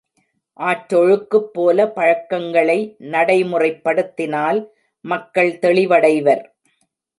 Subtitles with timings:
[0.59, 2.95] ஆற்றொழுக்குப் போல பழக்கங்களை
[2.97, 4.73] நடைமுறைப் படுத்தினால்
[5.05, 6.43] மக்கள் தெளிவடைவர்.